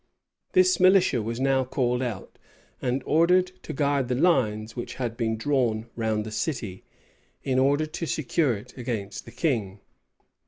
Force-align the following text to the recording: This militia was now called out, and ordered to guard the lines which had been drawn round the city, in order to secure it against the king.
This 0.53 0.79
militia 0.79 1.21
was 1.21 1.39
now 1.39 1.63
called 1.63 2.01
out, 2.01 2.39
and 2.81 3.03
ordered 3.05 3.51
to 3.61 3.71
guard 3.71 4.07
the 4.07 4.15
lines 4.15 4.75
which 4.75 4.95
had 4.95 5.15
been 5.15 5.37
drawn 5.37 5.91
round 5.95 6.25
the 6.25 6.31
city, 6.31 6.83
in 7.43 7.59
order 7.59 7.85
to 7.85 8.07
secure 8.07 8.57
it 8.57 8.75
against 8.75 9.25
the 9.25 9.31
king. 9.31 9.79